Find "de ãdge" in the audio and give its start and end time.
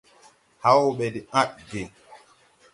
1.13-1.81